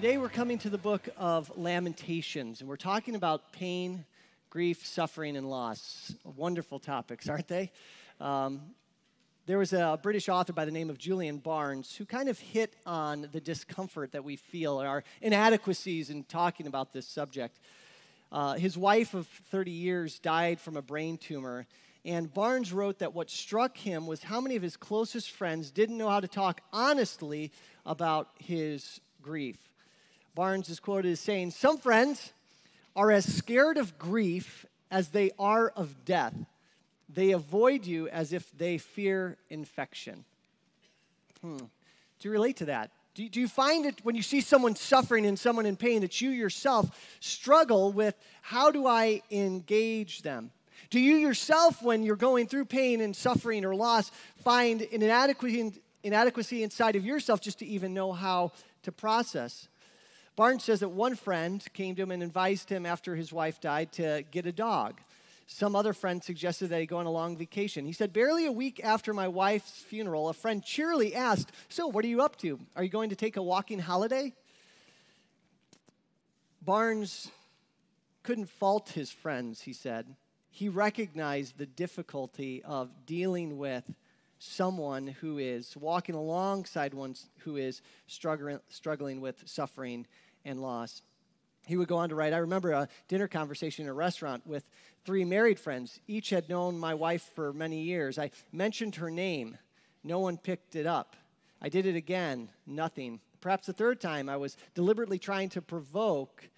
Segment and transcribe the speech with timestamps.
[0.00, 4.04] Today we're coming to the book of Lamentations, and we're talking about pain,
[4.48, 6.14] grief, suffering, and loss.
[6.36, 7.72] Wonderful topics, aren't they?
[8.20, 8.60] Um,
[9.46, 12.76] there was a British author by the name of Julian Barnes who kind of hit
[12.86, 17.58] on the discomfort that we feel, and our inadequacies in talking about this subject.
[18.30, 21.66] Uh, his wife of 30 years died from a brain tumor,
[22.04, 25.98] and Barnes wrote that what struck him was how many of his closest friends didn't
[25.98, 27.50] know how to talk honestly
[27.84, 29.67] about his grief.
[30.38, 32.32] Barnes is quoted as saying, Some friends
[32.94, 36.32] are as scared of grief as they are of death.
[37.12, 40.24] They avoid you as if they fear infection.
[41.42, 41.56] Hmm.
[41.56, 41.66] Do
[42.20, 42.92] you relate to that?
[43.16, 46.20] Do, do you find it when you see someone suffering and someone in pain that
[46.20, 50.52] you yourself struggle with how do I engage them?
[50.88, 54.12] Do you yourself, when you're going through pain and suffering or loss,
[54.44, 58.52] find an inadequacy, inadequacy inside of yourself just to even know how
[58.84, 59.66] to process?
[60.38, 63.90] Barnes says that one friend came to him and advised him after his wife died
[63.94, 65.00] to get a dog.
[65.48, 67.84] Some other friend suggested that he go on a long vacation.
[67.84, 72.04] He said, Barely a week after my wife's funeral, a friend cheerily asked, So, what
[72.04, 72.60] are you up to?
[72.76, 74.32] Are you going to take a walking holiday?
[76.62, 77.32] Barnes
[78.22, 80.06] couldn't fault his friends, he said.
[80.52, 83.82] He recognized the difficulty of dealing with
[84.38, 90.06] someone who is walking alongside one who is struggling, struggling with suffering
[90.48, 91.02] and loss.
[91.66, 94.68] He would go on to write I remember a dinner conversation in a restaurant with
[95.04, 96.00] three married friends.
[96.08, 98.18] Each had known my wife for many years.
[98.18, 99.58] I mentioned her name,
[100.02, 101.14] no one picked it up.
[101.60, 103.20] I did it again, nothing.
[103.40, 106.48] Perhaps the third time, I was deliberately trying to provoke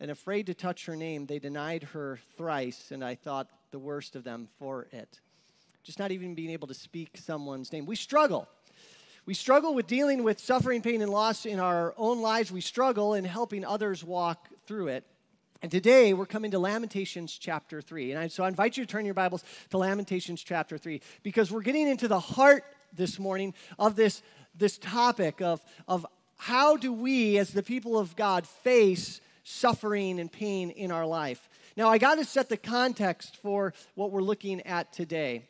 [0.00, 1.26] and afraid to touch her name.
[1.26, 5.20] They denied her thrice, and I thought the worst of them for it.
[5.82, 7.86] Just not even being able to speak someone's name.
[7.86, 8.48] We struggle
[9.26, 12.52] we struggle with dealing with suffering, pain, and loss in our own lives.
[12.52, 15.04] We struggle in helping others walk through it.
[15.62, 18.12] And today we're coming to Lamentations chapter 3.
[18.12, 21.50] And I, so I invite you to turn your Bibles to Lamentations chapter 3 because
[21.50, 24.22] we're getting into the heart this morning of this,
[24.54, 26.04] this topic of, of
[26.36, 31.48] how do we, as the people of God, face suffering and pain in our life.
[31.78, 35.44] Now, I got to set the context for what we're looking at today.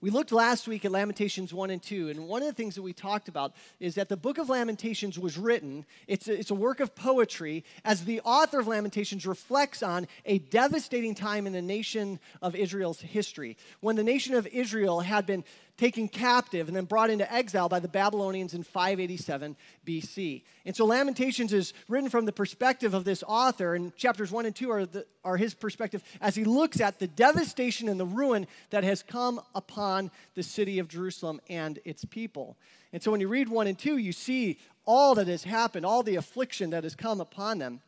[0.00, 2.82] We looked last week at Lamentations 1 and 2, and one of the things that
[2.82, 6.54] we talked about is that the book of Lamentations was written, it's a, it's a
[6.54, 11.60] work of poetry, as the author of Lamentations reflects on a devastating time in the
[11.60, 13.56] nation of Israel's history.
[13.80, 15.42] When the nation of Israel had been
[15.78, 19.56] taken captive and then brought into exile by the Babylonians in 587
[19.86, 20.42] BC.
[20.66, 24.54] And so Lamentations is written from the perspective of this author, and chapters 1 and
[24.54, 28.46] 2 are, the, are his perspective as he looks at the devastation and the ruin
[28.70, 32.58] that has come upon the city of Jerusalem and its people.
[32.92, 36.02] And so when you read 1 and 2, you see all that has happened, all
[36.02, 37.80] the affliction that has come upon them.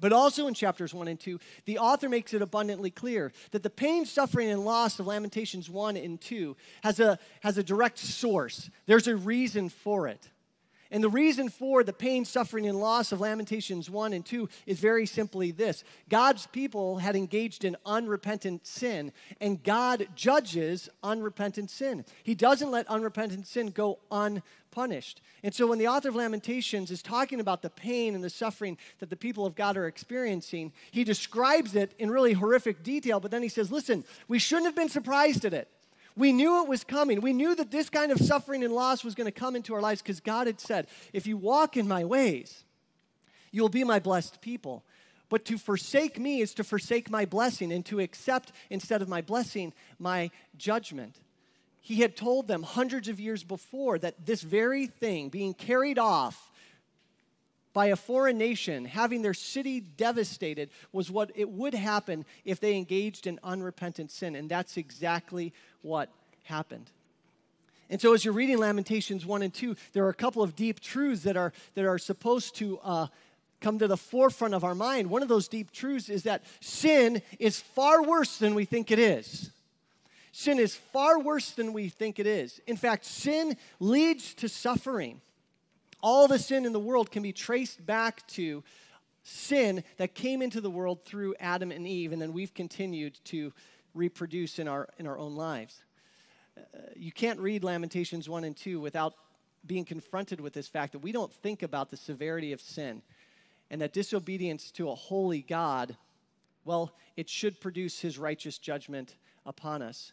[0.00, 3.70] But also in chapters 1 and 2, the author makes it abundantly clear that the
[3.70, 8.70] pain, suffering, and loss of Lamentations 1 and 2 has a, has a direct source.
[8.86, 10.28] There's a reason for it.
[10.90, 14.80] And the reason for the pain, suffering, and loss of Lamentations 1 and 2 is
[14.80, 22.04] very simply this God's people had engaged in unrepentant sin, and God judges unrepentant sin.
[22.22, 25.20] He doesn't let unrepentant sin go unpunished.
[25.42, 28.78] And so when the author of Lamentations is talking about the pain and the suffering
[29.00, 33.30] that the people of God are experiencing, he describes it in really horrific detail, but
[33.30, 35.68] then he says, listen, we shouldn't have been surprised at it.
[36.18, 37.20] We knew it was coming.
[37.20, 39.80] We knew that this kind of suffering and loss was going to come into our
[39.80, 42.64] lives because God had said, If you walk in my ways,
[43.52, 44.84] you'll be my blessed people.
[45.28, 49.20] But to forsake me is to forsake my blessing and to accept, instead of my
[49.20, 51.20] blessing, my judgment.
[51.80, 56.50] He had told them hundreds of years before that this very thing, being carried off
[57.72, 62.76] by a foreign nation, having their city devastated, was what it would happen if they
[62.76, 64.34] engaged in unrepentant sin.
[64.34, 66.08] And that's exactly what
[66.44, 66.90] happened.
[67.90, 70.80] And so, as you're reading Lamentations 1 and 2, there are a couple of deep
[70.80, 73.06] truths that are, that are supposed to uh,
[73.60, 75.10] come to the forefront of our mind.
[75.10, 78.98] One of those deep truths is that sin is far worse than we think it
[78.98, 79.50] is.
[80.32, 82.60] Sin is far worse than we think it is.
[82.66, 85.20] In fact, sin leads to suffering.
[86.00, 88.62] All the sin in the world can be traced back to
[89.22, 93.52] sin that came into the world through Adam and Eve, and then we've continued to
[93.94, 95.82] reproduce in our, in our own lives.
[96.56, 99.14] Uh, you can't read Lamentations 1 and 2 without
[99.66, 103.02] being confronted with this fact that we don't think about the severity of sin
[103.70, 105.96] and that disobedience to a holy God,
[106.64, 110.12] well, it should produce his righteous judgment upon us.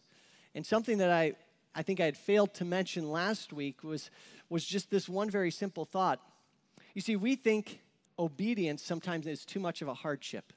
[0.53, 1.33] And something that I,
[1.73, 4.09] I think I had failed to mention last week was,
[4.50, 6.19] was just this one very simple thought.
[6.94, 7.81] You see, we think
[8.18, 10.53] obedience sometimes is too much of a hardship.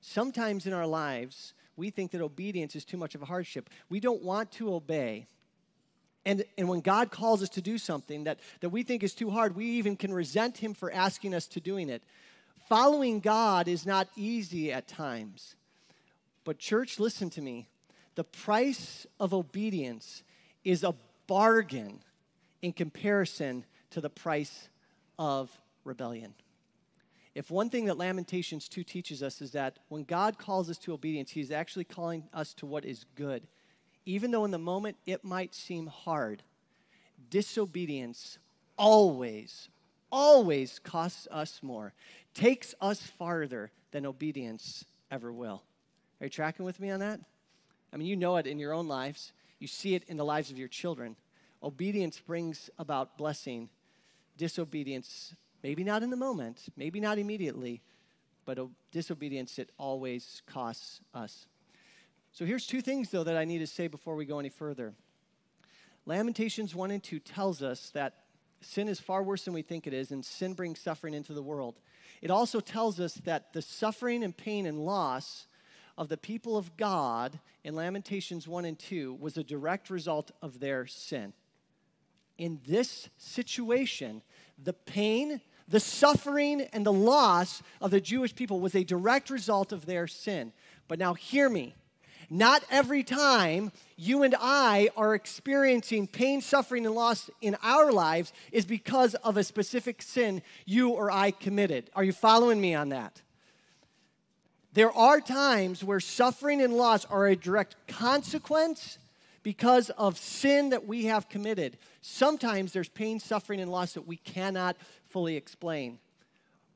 [0.00, 3.70] Sometimes in our lives, we think that obedience is too much of a hardship.
[3.88, 5.26] We don't want to obey.
[6.24, 9.30] And, and when God calls us to do something that, that we think is too
[9.30, 12.02] hard, we even can resent Him for asking us to doing it.
[12.68, 15.54] Following God is not easy at times.
[16.44, 17.68] But, church, listen to me.
[18.14, 20.22] The price of obedience
[20.64, 20.94] is a
[21.26, 22.00] bargain
[22.62, 24.68] in comparison to the price
[25.18, 25.50] of
[25.84, 26.34] rebellion.
[27.34, 30.92] If one thing that Lamentations 2 teaches us is that when God calls us to
[30.92, 33.46] obedience, He's actually calling us to what is good.
[34.04, 36.42] Even though in the moment it might seem hard,
[37.30, 38.38] disobedience
[38.76, 39.68] always,
[40.10, 41.92] always costs us more,
[42.34, 45.62] takes us farther than obedience ever will.
[46.20, 47.20] Are you tracking with me on that?
[47.92, 50.50] I mean, you know it in your own lives, you see it in the lives
[50.50, 51.16] of your children.
[51.62, 53.68] Obedience brings about blessing,
[54.36, 57.82] disobedience, maybe not in the moment, maybe not immediately,
[58.44, 58.58] but
[58.92, 61.46] disobedience, it always costs us.
[62.32, 64.94] So here's two things, though, that I need to say before we go any further.
[66.06, 68.14] Lamentations 1 and 2 tells us that
[68.60, 71.42] sin is far worse than we think it is, and sin brings suffering into the
[71.42, 71.80] world.
[72.22, 75.46] It also tells us that the suffering and pain and loss
[75.98, 80.60] of the people of God in Lamentations 1 and 2 was a direct result of
[80.60, 81.32] their sin.
[82.38, 84.22] In this situation,
[84.62, 89.72] the pain, the suffering, and the loss of the Jewish people was a direct result
[89.72, 90.52] of their sin.
[90.86, 91.74] But now, hear me.
[92.30, 98.32] Not every time you and I are experiencing pain, suffering, and loss in our lives
[98.52, 101.90] is because of a specific sin you or I committed.
[101.94, 103.22] Are you following me on that?
[104.74, 108.98] There are times where suffering and loss are a direct consequence
[109.48, 111.78] because of sin that we have committed.
[112.02, 114.76] Sometimes there's pain, suffering, and loss that we cannot
[115.08, 115.98] fully explain.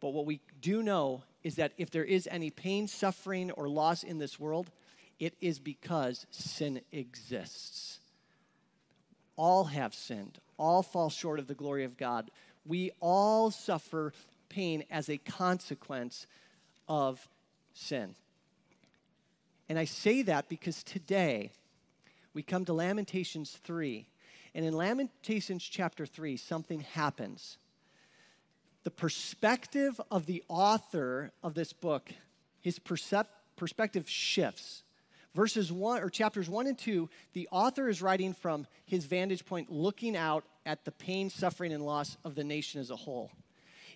[0.01, 4.03] But what we do know is that if there is any pain, suffering, or loss
[4.03, 4.71] in this world,
[5.21, 8.01] it is because sin exists.
[9.37, 12.31] All have sinned, all fall short of the glory of God.
[12.65, 14.15] We all suffer
[14.49, 16.27] pain as a consequence
[16.89, 17.29] of
[17.75, 18.15] sin.
[19.69, 21.51] And I say that because today
[22.35, 24.07] we come to Lamentations 3.
[24.55, 27.59] And in Lamentations chapter 3, something happens.
[28.85, 32.11] The perspective of the author of this book,
[32.61, 33.27] his percep-
[33.57, 34.83] perspective shifts.
[35.35, 39.71] Verses 1 or chapters 1 and 2, the author is writing from his vantage point,
[39.71, 43.31] looking out at the pain, suffering, and loss of the nation as a whole.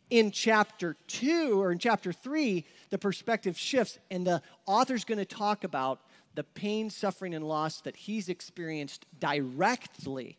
[0.08, 5.24] In chapter 2 or in chapter 3, the perspective shifts, and the author's going to
[5.24, 6.00] talk about
[6.36, 10.38] the pain, suffering, and loss that he's experienced directly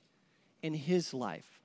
[0.61, 1.59] in his life.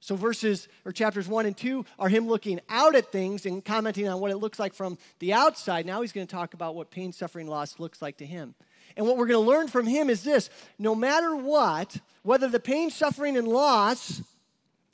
[0.00, 4.08] So, verses or chapters one and two are him looking out at things and commenting
[4.08, 5.86] on what it looks like from the outside.
[5.86, 8.54] Now he's going to talk about what pain, suffering, loss looks like to him.
[8.96, 12.60] And what we're going to learn from him is this no matter what, whether the
[12.60, 14.22] pain, suffering, and loss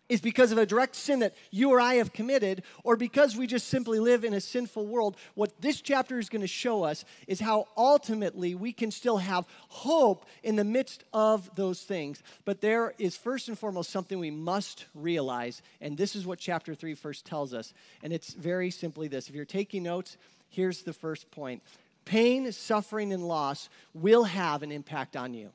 [0.09, 3.47] is because of a direct sin that you or I have committed, or because we
[3.47, 7.05] just simply live in a sinful world, what this chapter is going to show us
[7.27, 12.23] is how ultimately we can still have hope in the midst of those things.
[12.45, 16.75] But there is first and foremost something we must realize, and this is what chapter
[16.75, 17.73] 3 first tells us.
[18.03, 20.17] And it's very simply this if you're taking notes,
[20.51, 21.63] here's the first point
[22.05, 25.51] pain, suffering, and loss will have an impact on you.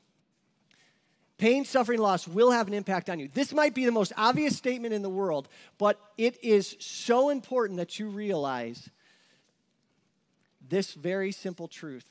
[1.40, 3.26] Pain, suffering, loss will have an impact on you.
[3.32, 7.78] This might be the most obvious statement in the world, but it is so important
[7.78, 8.90] that you realize
[10.68, 12.04] this very simple truth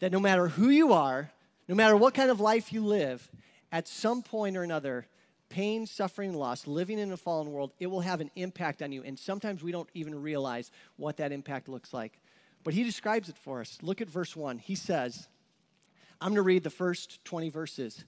[0.00, 1.30] that no matter who you are,
[1.68, 3.30] no matter what kind of life you live,
[3.70, 5.06] at some point or another,
[5.50, 9.02] pain, suffering, loss, living in a fallen world, it will have an impact on you.
[9.02, 12.18] And sometimes we don't even realize what that impact looks like.
[12.62, 13.76] But he describes it for us.
[13.82, 14.56] Look at verse 1.
[14.56, 15.28] He says,
[16.18, 18.06] I'm going to read the first 20 verses.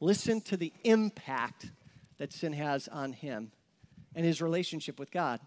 [0.00, 1.70] Listen to the impact
[2.18, 3.52] that sin has on him
[4.14, 5.40] and his relationship with God.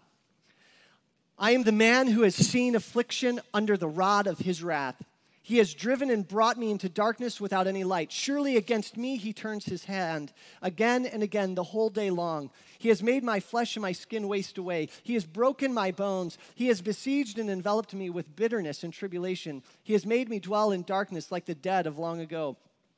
[1.38, 5.02] I am the man who has seen affliction under the rod of his wrath.
[5.44, 8.12] He has driven and brought me into darkness without any light.
[8.12, 12.50] Surely against me he turns his hand again and again the whole day long.
[12.78, 14.88] He has made my flesh and my skin waste away.
[15.02, 16.38] He has broken my bones.
[16.54, 19.64] He has besieged and enveloped me with bitterness and tribulation.
[19.82, 22.56] He has made me dwell in darkness like the dead of long ago.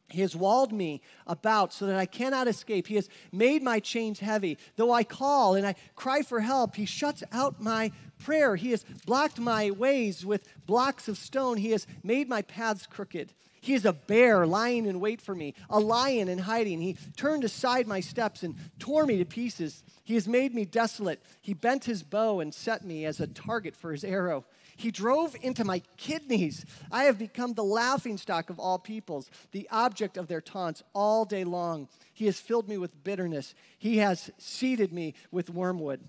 [0.09, 2.87] He has walled me about so that I cannot escape.
[2.87, 4.59] He has made my chains heavy.
[4.77, 8.57] Though I call and I cry for help, he shuts out my prayer.
[8.57, 11.57] He has blocked my ways with blocks of stone.
[11.57, 13.33] He has made my paths crooked.
[13.61, 16.83] He is a bear lying in wait for me, a lion in hiding.
[16.83, 19.83] He turned aside my steps and tore me to pieces.
[20.05, 21.23] He has made me desolate.
[21.41, 24.45] He bent his bow and set me as a target for his arrow.
[24.77, 26.65] He drove into my kidneys.
[26.91, 31.25] I have become the laughing stock of all peoples, the object of their taunts all
[31.25, 31.89] day long.
[32.13, 33.55] He has filled me with bitterness.
[33.79, 36.01] He has seeded me with wormwood.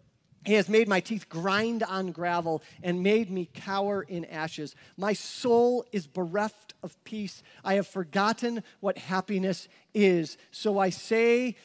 [0.45, 4.75] He has made my teeth grind on gravel and made me cower in ashes.
[4.95, 7.41] My soul is bereft of peace.
[7.63, 10.37] I have forgotten what happiness is.
[10.51, 11.55] So I say,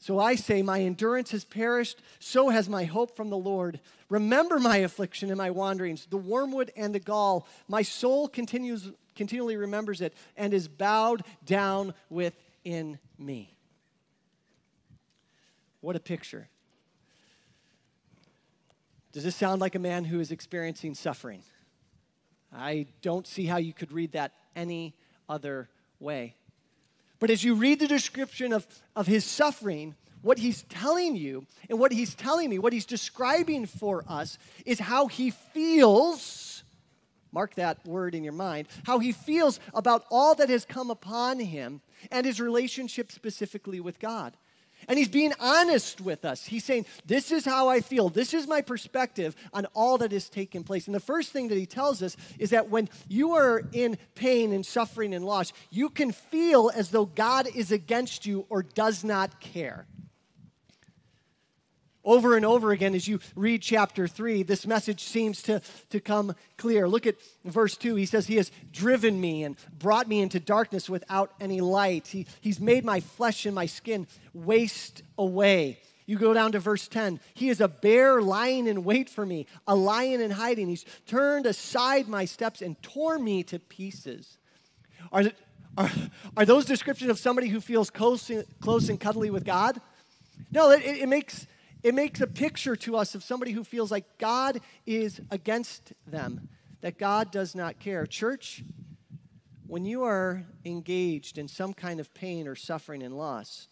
[0.00, 3.80] so I say, my endurance has perished, so has my hope from the Lord.
[4.08, 7.46] Remember my affliction and my wanderings, the wormwood and the gall.
[7.68, 13.54] My soul continues, continually remembers it and is bowed down within me.
[15.82, 16.48] What a picture.
[19.12, 21.42] Does this sound like a man who is experiencing suffering?
[22.50, 24.94] I don't see how you could read that any
[25.28, 26.36] other way.
[27.20, 31.78] But as you read the description of, of his suffering, what he's telling you and
[31.78, 36.64] what he's telling me, what he's describing for us, is how he feels.
[37.32, 38.66] Mark that word in your mind.
[38.84, 44.00] How he feels about all that has come upon him and his relationship specifically with
[44.00, 44.36] God.
[44.88, 46.44] And he's being honest with us.
[46.46, 48.08] He's saying, This is how I feel.
[48.08, 50.86] This is my perspective on all that has taken place.
[50.86, 54.52] And the first thing that he tells us is that when you are in pain
[54.52, 59.04] and suffering and loss, you can feel as though God is against you or does
[59.04, 59.86] not care.
[62.10, 66.34] Over and over again, as you read chapter 3, this message seems to, to come
[66.56, 66.88] clear.
[66.88, 67.14] Look at
[67.44, 67.94] verse 2.
[67.94, 72.08] He says, He has driven me and brought me into darkness without any light.
[72.08, 75.78] He, he's made my flesh and my skin waste away.
[76.04, 77.20] You go down to verse 10.
[77.34, 80.68] He is a bear lying in wait for me, a lion in hiding.
[80.68, 84.36] He's turned aside my steps and tore me to pieces.
[85.12, 85.26] Are,
[85.78, 85.90] are,
[86.36, 89.80] are those descriptions of somebody who feels close, close and cuddly with God?
[90.50, 91.46] No, it, it makes
[91.82, 96.48] it makes a picture to us of somebody who feels like God is against them,
[96.82, 98.06] that God does not care.
[98.06, 98.62] Church,
[99.66, 103.68] when you are engaged in some kind of pain or suffering and loss,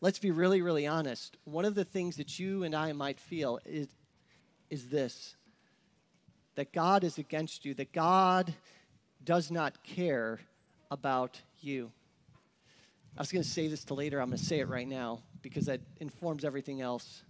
[0.00, 1.36] let's be really, really honest.
[1.44, 3.88] One of the things that you and I might feel is,
[4.70, 5.36] is this
[6.54, 8.52] that God is against you, that God
[9.24, 10.38] does not care
[10.90, 11.90] about you.
[13.16, 15.22] I was going to say this to later, I'm going to say it right now
[15.42, 17.22] because that informs everything else.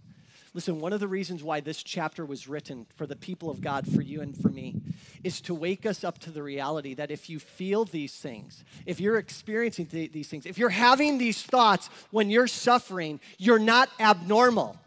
[0.55, 3.91] Listen, one of the reasons why this chapter was written for the people of God,
[3.91, 4.75] for you and for me,
[5.23, 8.99] is to wake us up to the reality that if you feel these things, if
[8.99, 13.89] you're experiencing th- these things, if you're having these thoughts when you're suffering, you're not
[13.99, 14.77] abnormal.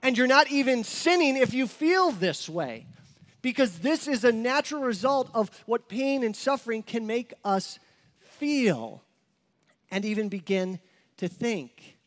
[0.00, 2.86] And you're not even sinning if you feel this way.
[3.42, 7.80] Because this is a natural result of what pain and suffering can make us
[8.20, 9.02] feel
[9.90, 10.78] and even begin
[11.16, 11.97] to think.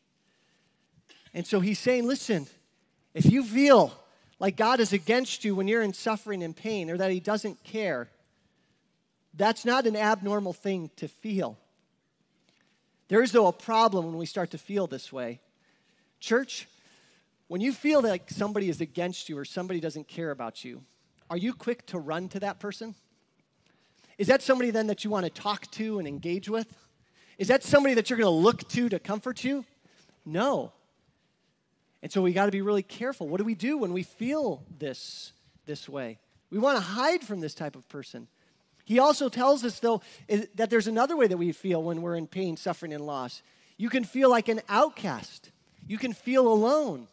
[1.34, 2.48] And so he's saying, listen,
[3.14, 3.94] if you feel
[4.40, 7.64] like God is against you when you're in suffering and pain or that he doesn't
[7.64, 8.10] care,
[9.34, 11.58] that's not an abnormal thing to feel.
[13.08, 15.40] There is, though, a problem when we start to feel this way.
[16.20, 16.68] Church,
[17.48, 20.82] when you feel like somebody is against you or somebody doesn't care about you,
[21.30, 22.96] are you quick to run to that person?
[24.18, 26.68] Is that somebody then that you want to talk to and engage with?
[27.38, 29.66] Is that somebody that you're going to look to to comfort you?
[30.26, 30.74] No.
[32.04, 33.28] And so we got to be really careful.
[33.28, 35.34] What do we do when we feel this
[35.66, 36.20] this way?
[36.50, 38.28] We want to hide from this type of person.
[38.84, 40.02] He also tells us, though,
[40.56, 43.42] that there's another way that we feel when we're in pain, suffering, and loss.
[43.78, 45.52] You can feel like an outcast.
[45.88, 47.08] You can feel alone.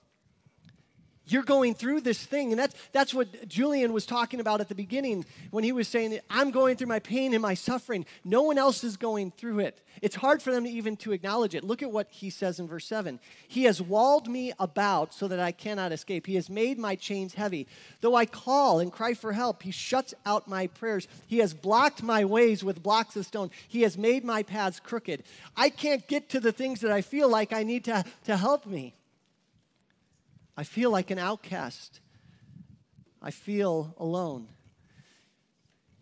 [1.28, 2.52] You're going through this thing.
[2.52, 6.18] And that's, that's what Julian was talking about at the beginning when he was saying,
[6.30, 8.06] I'm going through my pain and my suffering.
[8.24, 9.80] No one else is going through it.
[10.00, 11.64] It's hard for them to even to acknowledge it.
[11.64, 13.18] Look at what he says in verse 7.
[13.48, 16.26] He has walled me about so that I cannot escape.
[16.26, 17.66] He has made my chains heavy.
[18.00, 21.08] Though I call and cry for help, he shuts out my prayers.
[21.26, 23.50] He has blocked my ways with blocks of stone.
[23.66, 25.24] He has made my paths crooked.
[25.56, 28.66] I can't get to the things that I feel like I need to, to help
[28.66, 28.94] me.
[30.58, 32.00] I feel like an outcast.
[33.22, 34.48] I feel alone.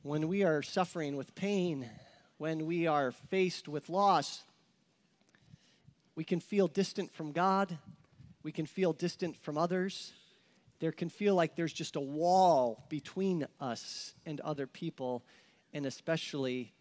[0.01, 1.87] When we are suffering with pain,
[2.39, 4.43] when we are faced with loss,
[6.15, 7.77] we can feel distant from God.
[8.43, 10.15] We can feel distant from others.
[10.81, 15.23] There can feel like there's just a wall between us and other people,
[15.75, 16.73] and especially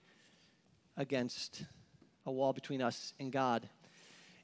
[0.95, 1.65] against
[2.25, 3.67] a wall between us and God.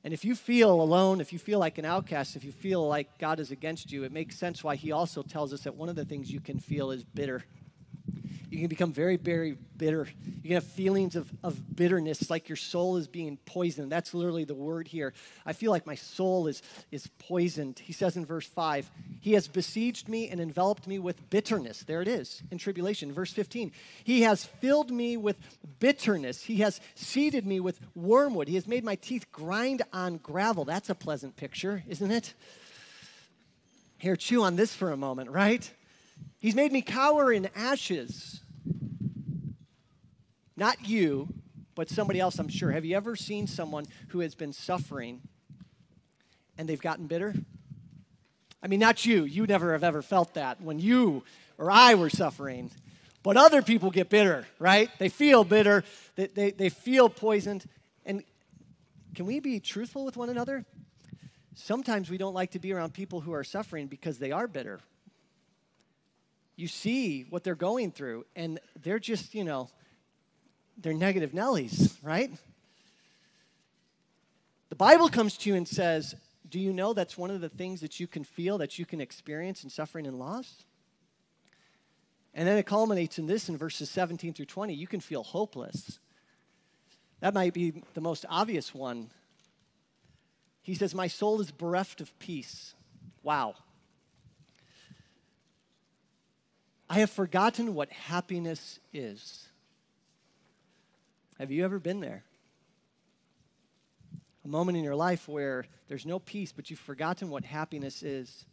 [0.04, 3.20] And if you feel alone, if you feel like an outcast, if you feel like
[3.20, 5.96] God is against you, it makes sense why he also tells us that one of
[5.96, 7.44] the things you can feel is bitter.
[8.52, 10.08] You can become very, very bitter.
[10.26, 13.90] You can have feelings of, of bitterness, like your soul is being poisoned.
[13.90, 15.14] That's literally the word here.
[15.46, 17.80] I feel like my soul is, is poisoned.
[17.80, 18.92] He says in verse 5,
[19.22, 21.84] He has besieged me and enveloped me with bitterness.
[21.84, 23.14] There it is in tribulation.
[23.14, 23.72] Verse 15,
[24.04, 25.38] He has filled me with
[25.82, 26.44] bitterness.
[26.44, 28.48] He has seeded me with wormwood.
[28.48, 30.64] He has made my teeth grind on gravel.
[30.64, 32.34] That's a pleasant picture, isn't it?
[33.98, 35.70] Here, chew on this for a moment, right?
[36.40, 38.40] He's made me cower in ashes.
[40.56, 41.28] Not you,
[41.76, 42.72] but somebody else, I'm sure.
[42.72, 45.22] Have you ever seen someone who has been suffering
[46.58, 47.34] and they've gotten bitter?
[48.64, 49.24] I mean, not you.
[49.24, 51.24] You never have ever felt that when you
[51.58, 52.72] or I were suffering.
[53.24, 54.90] But other people get bitter, right?
[54.98, 55.84] They feel bitter,
[56.16, 57.66] they, they, they feel poisoned.
[58.06, 58.24] And
[59.14, 60.66] can we be truthful with one another?
[61.54, 64.80] Sometimes we don't like to be around people who are suffering because they are bitter
[66.62, 69.70] you see what they're going through, and they're just, you know,
[70.78, 72.32] they're negative Nellies, right?
[74.70, 76.16] The Bible comes to you and says,
[76.48, 79.02] Do you know that's one of the things that you can feel, that you can
[79.02, 80.64] experience in suffering and loss?
[82.34, 84.74] And then it culminates in this in verses 17 through 20.
[84.74, 86.00] You can feel hopeless.
[87.20, 89.12] That might be the most obvious one.
[90.62, 92.74] He says, My soul is bereft of peace.
[93.24, 93.56] Wow.
[96.90, 99.48] I have forgotten what happiness is.
[101.40, 102.24] Have you ever been there?
[104.44, 108.46] A moment in your life where there's no peace, but you've forgotten what happiness is.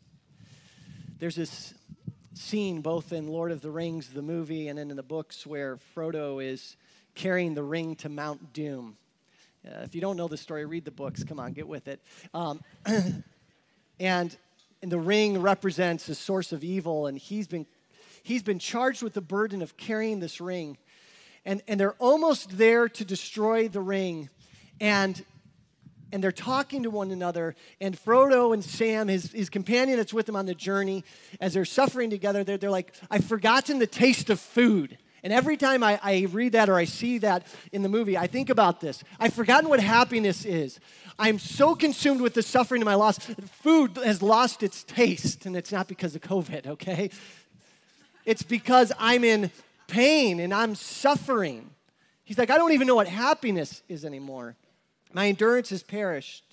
[1.19, 1.75] There's this
[2.39, 5.79] scene both in Lord of the Rings, the movie, and then in the books where
[5.95, 6.77] Frodo is
[7.15, 8.97] carrying the ring to Mount Doom.
[9.67, 11.25] Uh, if you don't know the story, read the books.
[11.25, 12.01] Come on, get with it.
[12.33, 12.61] Um,
[14.01, 14.37] and,
[14.83, 17.67] and the ring represents a source of evil, and he's been
[18.23, 20.77] he's been charged with the burden of carrying this ring.
[21.45, 24.29] And, and they're almost there to destroy the ring.
[24.81, 25.25] And,
[26.13, 27.55] and they're talking to one another.
[27.81, 31.05] And Frodo and Sam, his, his companion that's with him on the journey,
[31.41, 34.99] as they're suffering together, they're, they're like, I've forgotten the taste of food.
[35.23, 38.29] And every time I, I, read that or I see that in the movie, I
[38.29, 39.03] think about this.
[39.19, 40.79] I've forgotten what happiness is.
[41.19, 43.19] I'm so consumed with the suffering of my loss.
[43.19, 47.11] Food has lost its taste, and it's not because of COVID, okay?
[48.25, 49.51] It's because I'm in
[49.89, 51.71] pain and I'm suffering.
[52.23, 54.55] He's like, I don't even know what happiness is anymore.
[55.13, 56.45] My endurance has perished.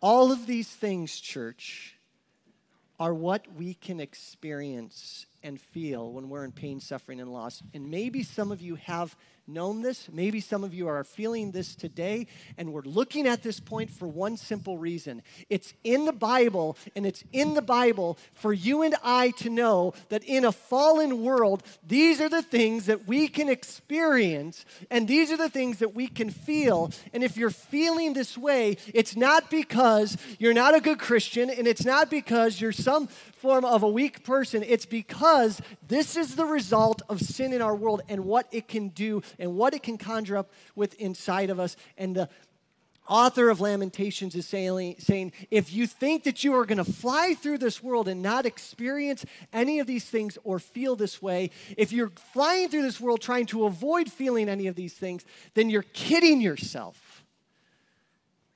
[0.00, 1.96] All of these things, church,
[3.00, 7.62] are what we can experience and feel when we're in pain, suffering, and loss.
[7.74, 9.16] And maybe some of you have
[9.48, 10.08] known this.
[10.12, 14.06] Maybe some of you are feeling this today, and we're looking at this point for
[14.06, 18.94] one simple reason it's in the Bible, and it's in the Bible for you and
[19.02, 23.48] I to know that in a fallen world, these are the things that we can
[23.48, 26.90] experience, and these are the things that we can feel.
[27.12, 31.66] And if you're feeling this way, it's not because you're not a good Christian, and
[31.66, 33.08] it's not because you're some
[33.38, 37.74] form of a weak person, it's because this is the result of sin in our
[37.74, 41.60] world and what it can do and what it can conjure up with inside of
[41.60, 41.76] us.
[41.96, 42.28] And the
[43.08, 47.34] author of Lamentations is saying, saying if you think that you are going to fly
[47.34, 51.92] through this world and not experience any of these things or feel this way, if
[51.92, 55.24] you're flying through this world trying to avoid feeling any of these things,
[55.54, 57.07] then you're kidding yourself.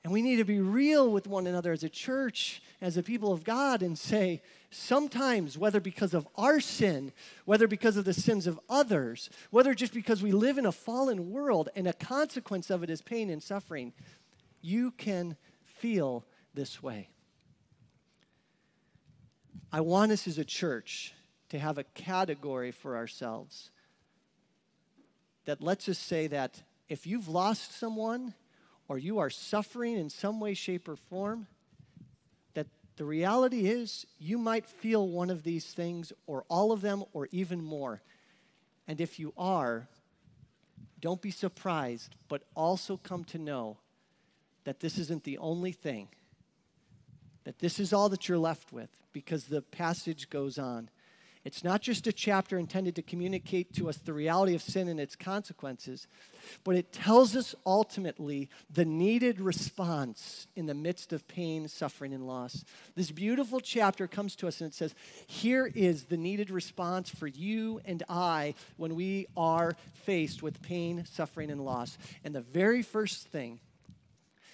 [0.03, 3.31] And we need to be real with one another as a church, as a people
[3.31, 7.13] of God, and say, sometimes, whether because of our sin,
[7.45, 11.31] whether because of the sins of others, whether just because we live in a fallen
[11.31, 13.93] world and a consequence of it is pain and suffering,
[14.61, 17.09] you can feel this way.
[19.71, 21.13] I want us as a church
[21.49, 23.71] to have a category for ourselves
[25.45, 28.33] that lets us say that if you've lost someone
[28.93, 31.47] or you are suffering in some way, shape, or form,
[32.53, 37.03] that the reality is, you might feel one of these things, or all of them,
[37.11, 38.03] or even more.
[38.87, 39.87] And if you are,
[41.01, 43.77] don't be surprised, but also come to know
[44.63, 46.09] that this isn't the only thing,
[47.45, 50.87] that this is all that you're left with, because the passage goes on.
[51.45, 54.97] It's not just a chapter intended to communicate to us the reality of sin and
[54.97, 56.07] its consequences,
[56.63, 62.25] but it tells us ultimately the needed response in the midst of pain, suffering, and
[62.25, 62.63] loss.
[62.95, 64.95] This beautiful chapter comes to us and it says,
[65.27, 69.75] Here is the needed response for you and I when we are
[70.05, 71.97] faced with pain, suffering, and loss.
[72.23, 73.59] And the very first thing,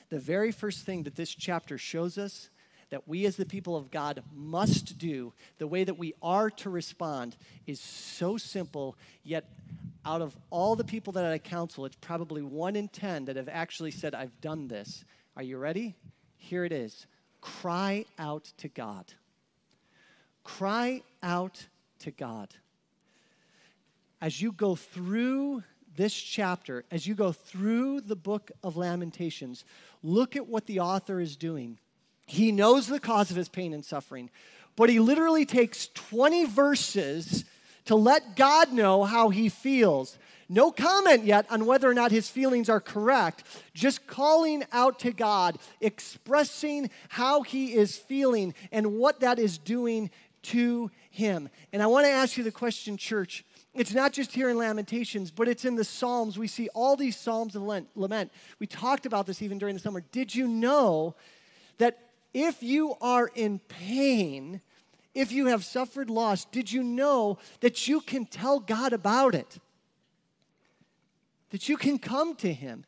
[0.09, 2.49] the very first thing that this chapter shows us
[2.89, 6.69] that we as the people of God must do, the way that we are to
[6.69, 9.45] respond, is so simple, yet
[10.05, 13.49] out of all the people that I counsel, it's probably one in 10 that have
[13.49, 15.03] actually said, I've done this.
[15.35, 15.95] Are you ready?
[16.37, 17.05] Here it is
[17.41, 19.13] cry out to God.
[20.43, 21.67] Cry out
[21.99, 22.49] to God.
[24.21, 25.63] As you go through
[25.95, 29.63] this chapter, as you go through the book of Lamentations,
[30.03, 31.77] look at what the author is doing.
[32.29, 34.29] He knows the cause of his pain and suffering,
[34.75, 37.43] but he literally takes 20 verses
[37.85, 40.19] to let God know how he feels.
[40.47, 45.11] No comment yet on whether or not his feelings are correct, just calling out to
[45.11, 50.11] God, expressing how he is feeling and what that is doing
[50.43, 51.49] to him.
[51.73, 53.43] And I want to ask you the question, church.
[53.73, 56.37] It's not just here in Lamentations, but it's in the Psalms.
[56.37, 57.63] We see all these Psalms of
[57.95, 58.31] lament.
[58.59, 60.03] We talked about this even during the summer.
[60.11, 61.15] Did you know
[61.79, 64.61] that if you are in pain,
[65.13, 69.57] if you have suffered loss, did you know that you can tell God about it?
[71.49, 72.85] That you can come to Him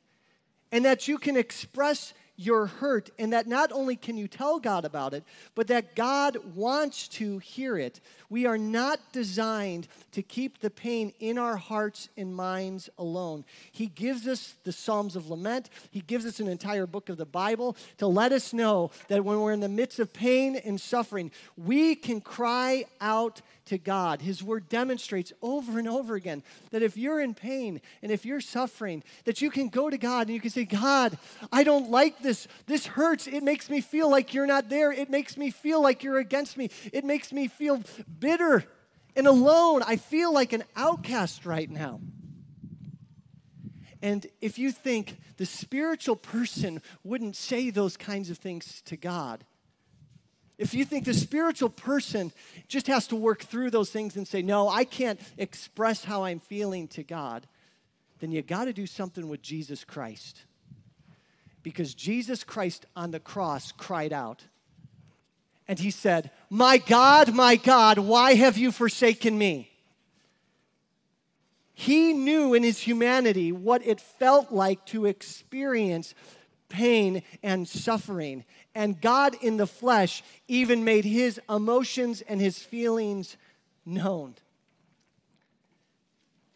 [0.71, 4.83] and that you can express your hurt, and that not only can you tell God
[4.83, 5.23] about it,
[5.53, 8.01] but that God wants to hear it.
[8.29, 13.45] We are not designed to keep the pain in our hearts and minds alone.
[13.71, 17.25] He gives us the Psalms of Lament, He gives us an entire book of the
[17.25, 21.31] Bible to let us know that when we're in the midst of pain and suffering,
[21.55, 24.21] we can cry out to God.
[24.21, 28.41] His word demonstrates over and over again that if you're in pain and if you're
[28.41, 31.17] suffering, that you can go to God and you can say, God,
[31.53, 32.49] I don't like this.
[32.65, 33.27] This hurts.
[33.27, 34.91] It makes me feel like you're not there.
[34.91, 36.69] It makes me feel like you're against me.
[36.91, 37.81] It makes me feel
[38.19, 38.65] bitter
[39.15, 39.83] and alone.
[39.87, 42.01] I feel like an outcast right now.
[44.01, 49.45] And if you think the spiritual person wouldn't say those kinds of things to God,
[50.61, 52.31] if you think the spiritual person
[52.67, 56.39] just has to work through those things and say, no, I can't express how I'm
[56.39, 57.47] feeling to God,
[58.19, 60.43] then you got to do something with Jesus Christ.
[61.63, 64.45] Because Jesus Christ on the cross cried out.
[65.67, 69.71] And he said, My God, my God, why have you forsaken me?
[71.73, 76.13] He knew in his humanity what it felt like to experience
[76.71, 78.45] pain and suffering.
[78.73, 83.35] And God in the flesh even made his emotions and his feelings
[83.85, 84.35] known.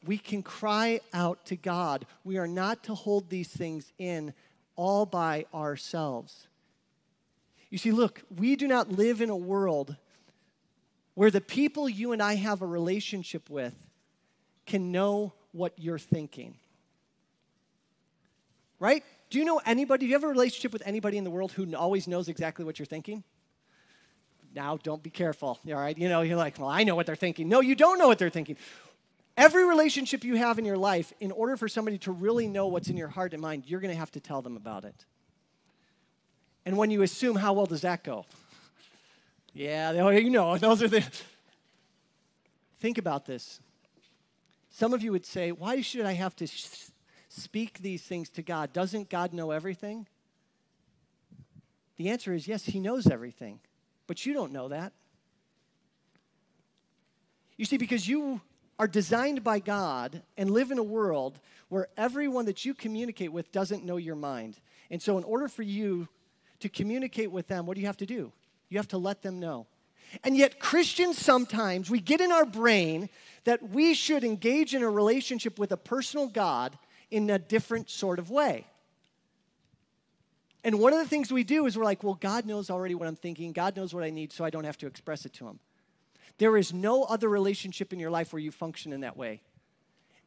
[0.05, 2.05] We can cry out to God.
[2.23, 4.33] We are not to hold these things in
[4.75, 6.47] all by ourselves.
[7.69, 9.95] You see, look, we do not live in a world
[11.15, 13.73] where the people you and I have a relationship with
[14.65, 16.55] can know what you're thinking.
[18.79, 19.03] Right?
[19.29, 20.01] Do you know anybody?
[20.01, 22.79] Do you have a relationship with anybody in the world who always knows exactly what
[22.79, 23.23] you're thinking?
[24.53, 25.59] Now, don't be careful.
[25.67, 25.97] All right?
[25.97, 27.49] You know, you're like, well, I know what they're thinking.
[27.49, 28.55] No, you don't know what they're thinking.
[29.37, 32.87] Every relationship you have in your life, in order for somebody to really know what's
[32.87, 35.05] in your heart and mind, you're going to have to tell them about it.
[36.65, 38.25] And when you assume, how well does that go?
[39.53, 41.03] Yeah, you know, those are the.
[42.79, 43.59] Think about this.
[44.69, 46.47] Some of you would say, why should I have to
[47.35, 50.07] speak these things to God, doesn't God know everything?
[51.97, 53.59] The answer is yes, He knows everything,
[54.07, 54.93] but you don't know that.
[57.57, 58.41] You see, because you
[58.77, 63.51] are designed by God and live in a world where everyone that you communicate with
[63.51, 64.59] doesn't know your mind.
[64.91, 66.07] And so, in order for you
[66.59, 68.31] to communicate with them, what do you have to do?
[68.69, 69.67] You have to let them know.
[70.23, 73.09] And yet, Christians sometimes, we get in our brain
[73.45, 76.77] that we should engage in a relationship with a personal God
[77.11, 78.65] in a different sort of way.
[80.63, 83.07] And one of the things we do is we're like, well, God knows already what
[83.07, 83.51] I'm thinking.
[83.51, 85.59] God knows what I need, so I don't have to express it to Him.
[86.37, 89.41] There is no other relationship in your life where you function in that way.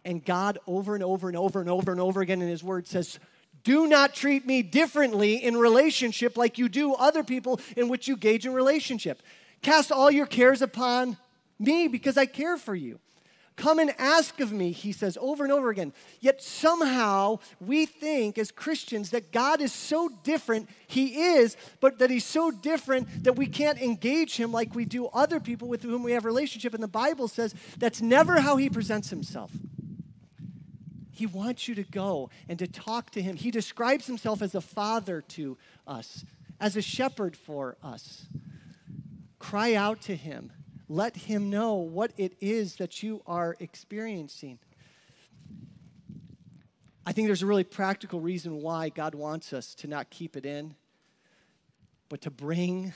[0.05, 2.87] And God, over and over and over and over and over again in His Word,
[2.87, 3.19] says,
[3.65, 8.17] do not treat me differently in relationship like you do other people in which you
[8.17, 9.23] gauge in relationship.
[9.63, 11.17] Cast all your cares upon
[11.59, 13.01] me because I care for you.
[13.59, 15.93] Come and ask of me, he says over and over again.
[16.21, 20.69] Yet somehow we think as Christians that God is so different.
[20.87, 25.07] He is, but that he's so different that we can't engage him like we do
[25.09, 26.73] other people with whom we have relationship.
[26.73, 29.51] And the Bible says that's never how he presents himself.
[31.11, 33.35] He wants you to go and to talk to him.
[33.35, 36.25] He describes himself as a father to us,
[36.61, 38.27] as a shepherd for us.
[39.41, 40.53] Cry out to him
[40.89, 44.59] let Him know what it is that you are experiencing.
[47.05, 50.45] I think there's a really practical reason why God wants us to not keep it
[50.45, 50.75] in,
[52.09, 52.93] but to bring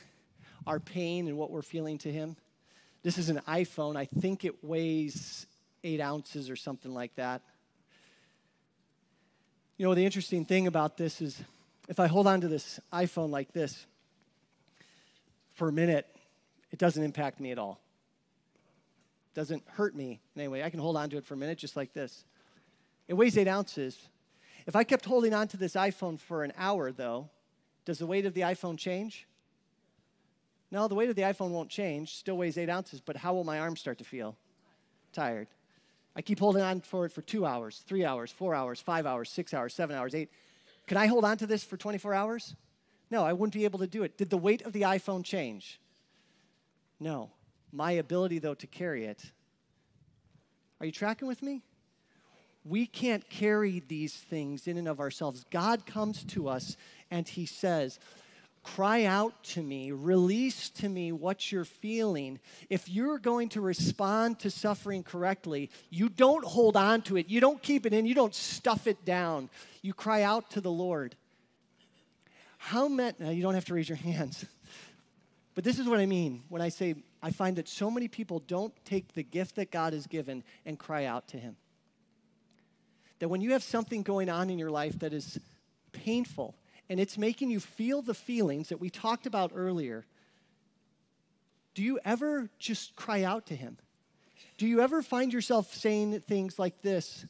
[0.66, 2.36] our pain and what we're feeling to Him.
[3.02, 3.96] This is an iPhone.
[3.96, 5.46] I think it weighs
[5.82, 7.42] eight ounces or something like that.
[9.76, 11.42] You know, the interesting thing about this is
[11.88, 13.86] if I hold on to this iPhone like this
[15.54, 16.06] for a minute,
[16.72, 17.78] it doesn't impact me at all.
[19.32, 20.64] It doesn't hurt me in any way.
[20.64, 22.24] I can hold on to it for a minute just like this.
[23.06, 23.98] It weighs eight ounces.
[24.66, 27.28] If I kept holding on to this iPhone for an hour, though,
[27.84, 29.26] does the weight of the iPhone change?
[30.70, 32.16] No, the weight of the iPhone won't change.
[32.16, 34.36] Still weighs eight ounces, but how will my arm start to feel?
[35.12, 35.48] Tired.
[36.16, 39.28] I keep holding on for it for two hours, three hours, four hours, five hours,
[39.28, 40.30] six hours, seven hours, eight.
[40.86, 42.54] Can I hold on to this for 24 hours?
[43.10, 44.16] No, I wouldn't be able to do it.
[44.16, 45.80] Did the weight of the iPhone change?
[47.02, 47.30] No.
[47.72, 49.32] My ability, though, to carry it.
[50.78, 51.62] Are you tracking with me?
[52.64, 55.44] We can't carry these things in and of ourselves.
[55.50, 56.76] God comes to us
[57.10, 57.98] and He says,
[58.62, 62.38] Cry out to me, release to me what you're feeling.
[62.70, 67.40] If you're going to respond to suffering correctly, you don't hold on to it, you
[67.40, 69.50] don't keep it in, you don't stuff it down.
[69.82, 71.16] You cry out to the Lord.
[72.58, 74.44] How many, you don't have to raise your hands,
[75.54, 78.40] but this is what I mean when I say I find that so many people
[78.40, 81.56] don't take the gift that God has given and cry out to Him.
[83.18, 85.38] That when you have something going on in your life that is
[85.92, 86.56] painful,
[86.88, 90.04] and it's making you feel the feelings that we talked about earlier,
[91.74, 93.78] do you ever just cry out to Him?
[94.58, 97.24] Do you ever find yourself saying things like this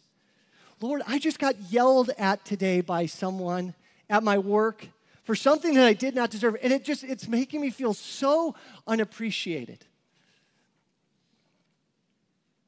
[0.81, 3.75] Lord, I just got yelled at today by someone
[4.11, 4.89] at my work
[5.23, 8.55] for something that I did not deserve, and it just, it's making me feel so
[8.87, 9.87] unappreciated.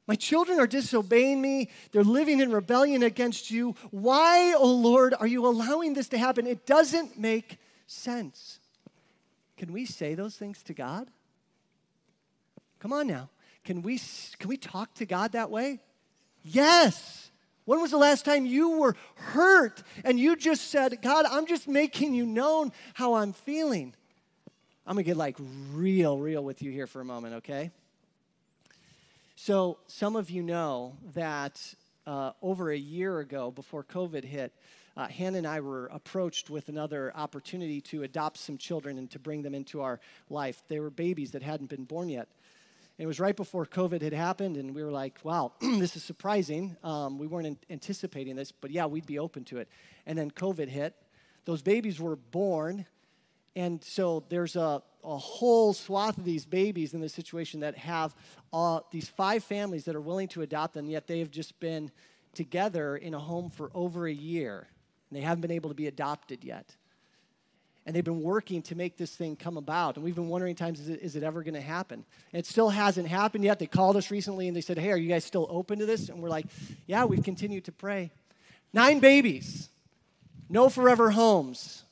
[0.07, 1.69] My children are disobeying me.
[1.91, 3.75] They're living in rebellion against you.
[3.89, 6.45] Why, oh Lord, are you allowing this to happen?
[6.45, 8.59] It doesn't make sense.
[9.57, 11.09] Can we say those things to God?
[12.79, 13.29] Come on now.
[13.63, 13.99] Can we,
[14.37, 15.79] can we talk to God that way?
[16.43, 17.31] Yes.
[17.65, 21.67] When was the last time you were hurt and you just said, God, I'm just
[21.67, 23.93] making you known how I'm feeling?
[24.85, 25.35] I'm gonna get like
[25.73, 27.71] real, real with you here for a moment, okay?
[29.35, 31.59] So, some of you know that
[32.07, 34.53] uh, over a year ago, before COVID hit,
[34.95, 39.19] uh, Hannah and I were approached with another opportunity to adopt some children and to
[39.19, 39.99] bring them into our
[40.29, 40.61] life.
[40.69, 42.27] They were babies that hadn't been born yet.
[42.97, 46.77] It was right before COVID had happened, and we were like, wow, this is surprising.
[46.81, 49.67] Um, we weren't anticipating this, but yeah, we'd be open to it.
[50.05, 50.95] And then COVID hit.
[51.43, 52.85] Those babies were born,
[53.55, 58.15] and so there's a, a whole swath of these babies in this situation that have
[58.53, 61.91] uh, these five families that are willing to adopt them, yet they have just been
[62.33, 64.67] together in a home for over a year.
[65.09, 66.75] And they haven't been able to be adopted yet.
[67.85, 69.95] And they've been working to make this thing come about.
[69.95, 72.03] And we've been wondering times, is it, is it ever going to happen?
[72.33, 73.59] And it still hasn't happened yet.
[73.59, 76.09] They called us recently and they said, hey, are you guys still open to this?
[76.09, 76.47] And we're like,
[76.87, 78.11] yeah, we've continued to pray.
[78.73, 79.69] Nine babies,
[80.49, 81.83] no forever homes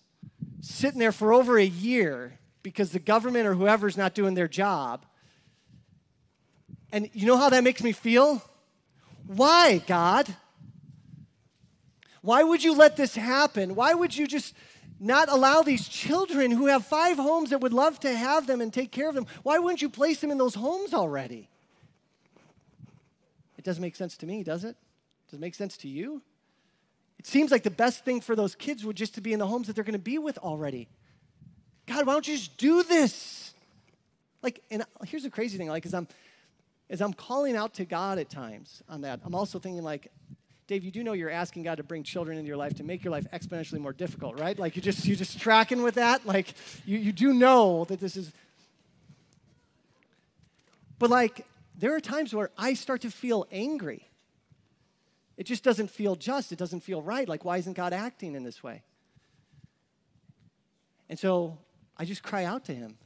[0.61, 5.05] sitting there for over a year because the government or whoever's not doing their job.
[6.91, 8.41] And you know how that makes me feel?
[9.27, 10.33] Why, God?
[12.21, 13.75] Why would you let this happen?
[13.75, 14.55] Why would you just
[15.03, 18.73] not allow these children who have five homes that would love to have them and
[18.73, 19.27] take care of them?
[19.43, 21.49] Why wouldn't you place them in those homes already?
[23.57, 24.75] It doesn't make sense to me, does it?
[25.27, 26.21] Does it make sense to you?
[27.19, 29.47] It seems like the best thing for those kids would just to be in the
[29.47, 30.89] homes that they're going to be with already.
[31.85, 33.53] God, why don't you just do this?
[34.41, 36.07] Like, and here's the crazy thing, like, as I'm
[36.89, 40.11] as I'm calling out to God at times on that, I'm also thinking like,
[40.73, 43.03] Dave, you do know you're asking God to bring children into your life to make
[43.03, 44.57] your life exponentially more difficult, right?
[44.57, 46.25] Like you just you just tracking with that?
[46.25, 48.31] Like you, you do know that this is
[50.97, 51.45] But like
[51.77, 54.07] there are times where I start to feel angry.
[55.37, 56.51] It just doesn't feel just.
[56.51, 57.29] It doesn't feel right.
[57.29, 58.81] Like, why isn't God acting in this way?
[61.07, 61.59] And so
[61.97, 62.97] I just cry out to Him.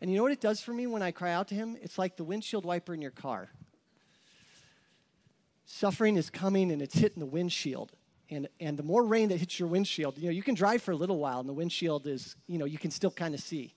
[0.00, 1.76] And you know what it does for me when I cry out to Him?
[1.82, 3.50] It's like the windshield wiper in your car.
[5.72, 7.92] Suffering is coming and it's hitting the windshield.
[8.28, 10.90] And, and the more rain that hits your windshield, you know, you can drive for
[10.90, 13.72] a little while and the windshield is, you know, you can still kind of see.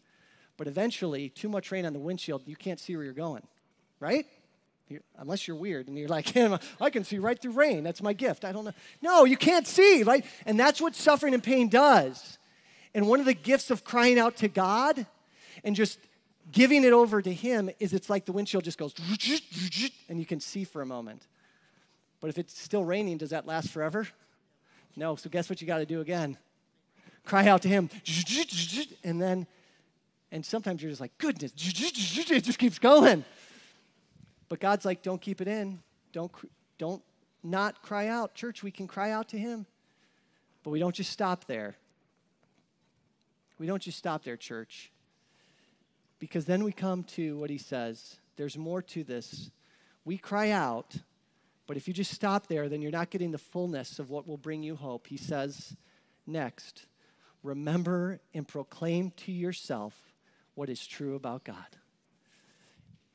[0.58, 3.44] But eventually, too much rain on the windshield, you can't see where you're going,
[4.00, 4.26] right?
[4.90, 6.36] You're, unless you're weird and you're like,
[6.82, 7.84] I can see right through rain.
[7.84, 8.44] That's my gift.
[8.44, 8.74] I don't know.
[9.04, 10.26] No, you can't see, right?
[10.48, 12.40] And that's what suffering and pain does.
[12.96, 15.06] And one of the gifts of crying out to God
[15.64, 16.00] and just
[16.52, 18.96] giving it over to Him is it's like the windshield just goes,
[20.10, 21.28] and you can see for a moment.
[22.24, 24.08] But if it's still raining, does that last forever?
[24.96, 25.18] No.
[25.18, 26.38] So guess what you got to do again?
[27.26, 27.90] Cry out to Him,
[29.04, 29.46] and then
[30.32, 33.26] And sometimes you're just like, goodness, it just keeps going.
[34.48, 35.80] But God's like, don't keep it in.
[36.14, 36.32] Don't,
[36.78, 37.04] don't
[37.44, 38.36] not cry out.
[38.36, 39.66] Church, we can cry out to Him,
[40.64, 41.76] but we don't just stop there.
[43.60, 44.94] We don't just stop there, church.
[46.20, 49.52] Because then we come to what He says there's more to this.
[50.06, 50.96] We cry out,
[51.68, 54.38] but if you just stop there, then you're not getting the fullness of what will
[54.38, 55.08] bring you hope.
[55.08, 55.76] He says,
[56.28, 56.86] next,
[57.42, 59.94] remember and proclaim to yourself
[60.56, 61.78] what is true about God.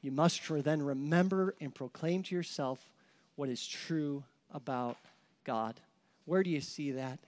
[0.00, 2.78] You must then remember and proclaim to yourself
[3.36, 4.96] what is true about
[5.44, 5.80] God.
[6.24, 7.18] Where do you see that?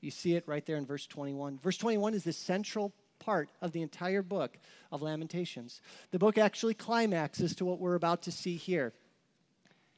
[0.00, 1.58] You see it right there in verse 21.
[1.58, 4.56] Verse 21 is the central part of the entire book
[4.92, 5.80] of Lamentations.
[6.10, 8.92] The book actually climaxes to what we're about to see here.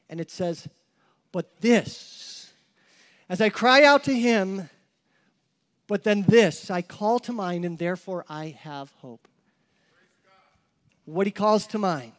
[0.09, 0.67] And it says,
[1.31, 2.51] But this,
[3.29, 4.69] as I cry out to him,
[5.87, 9.27] but then this I call to mind, and therefore I have hope.
[11.05, 12.13] What he calls to mind.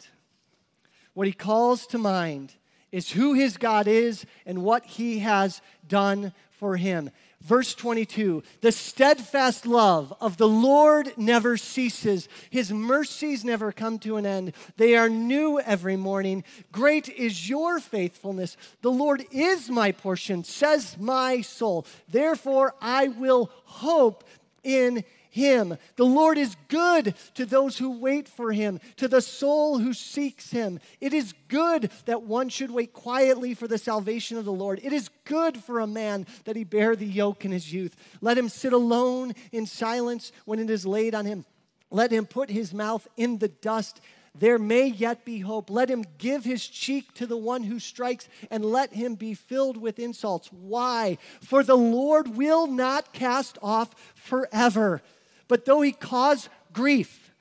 [1.12, 2.54] What he calls to mind
[2.90, 7.10] is who his God is and what he has done for him.
[7.40, 14.16] Verse 22 The steadfast love of the Lord never ceases, his mercies never come to
[14.16, 14.52] an end.
[14.76, 16.44] They are new every morning.
[16.72, 18.56] Great is your faithfulness.
[18.82, 21.86] The Lord is my portion, says my soul.
[22.08, 24.24] Therefore, I will hope
[24.64, 25.04] in
[25.38, 25.78] him.
[25.96, 30.50] The Lord is good to those who wait for him, to the soul who seeks
[30.50, 30.80] him.
[31.00, 34.80] It is good that one should wait quietly for the salvation of the Lord.
[34.82, 37.96] It is good for a man that he bear the yoke in his youth.
[38.20, 41.46] Let him sit alone in silence when it is laid on him.
[41.90, 44.00] Let him put his mouth in the dust
[44.38, 45.70] there may yet be hope.
[45.70, 49.76] Let him give his cheek to the one who strikes, and let him be filled
[49.76, 50.52] with insults.
[50.52, 51.18] Why?
[51.40, 55.02] For the Lord will not cast off forever.
[55.48, 57.32] But though he cause grief,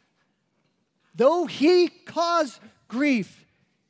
[1.14, 3.46] though he cause grief,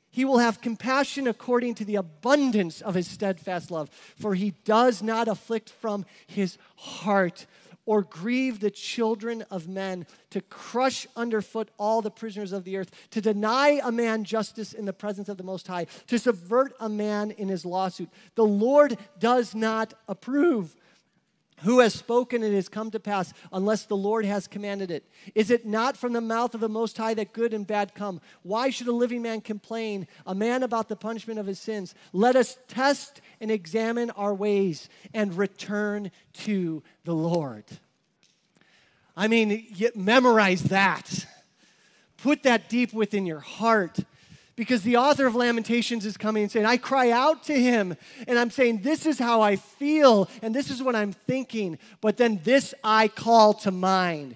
[0.10, 5.04] he will have compassion according to the abundance of his steadfast love, for he does
[5.04, 7.46] not afflict from his heart
[7.86, 12.92] or grieve the children of men, to crush underfoot all the prisoners of the earth,
[13.10, 16.90] to deny a man justice in the presence of the Most High, to subvert a
[16.90, 18.10] man in his lawsuit.
[18.36, 20.76] The Lord does not approve.
[21.64, 25.10] Who has spoken and has come to pass unless the Lord has commanded it?
[25.34, 28.22] Is it not from the mouth of the Most High that good and bad come?
[28.44, 31.96] Why should a living man complain, a man about the punishment of his sins?
[32.14, 37.66] Let us test and examine our ways and return to the Lord.
[39.16, 41.26] I mean, memorize that.
[42.18, 43.98] Put that deep within your heart
[44.58, 47.96] because the author of Lamentations is coming and saying, I cry out to him,
[48.28, 52.18] and I'm saying, This is how I feel, and this is what I'm thinking, but
[52.18, 54.36] then this I call to mind.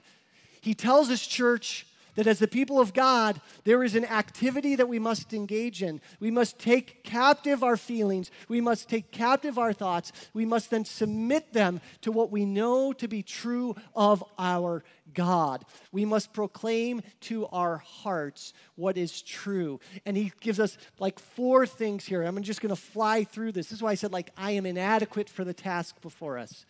[0.61, 4.89] He tells his church, that as the people of God, there is an activity that
[4.89, 6.01] we must engage in.
[6.19, 8.31] We must take captive our feelings.
[8.47, 10.11] We must take captive our thoughts.
[10.33, 15.65] We must then submit them to what we know to be true of our God.
[15.91, 19.79] We must proclaim to our hearts what is true.
[20.05, 22.23] And he gives us like four things here.
[22.23, 23.67] I'm just going to fly through this.
[23.67, 26.65] This is why I said, like, I am inadequate for the task before us.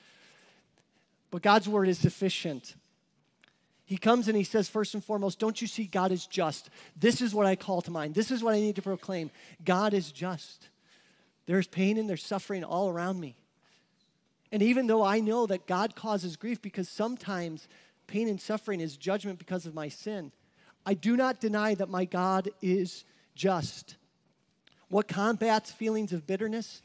[1.29, 2.75] But God's word is sufficient.
[3.85, 6.69] He comes and he says, first and foremost, don't you see God is just?
[6.95, 8.15] This is what I call to mind.
[8.15, 9.31] This is what I need to proclaim.
[9.63, 10.69] God is just.
[11.45, 13.35] There's pain and there's suffering all around me.
[14.51, 17.67] And even though I know that God causes grief because sometimes
[18.07, 20.31] pain and suffering is judgment because of my sin,
[20.85, 23.03] I do not deny that my God is
[23.35, 23.95] just.
[24.89, 26.81] What combats feelings of bitterness?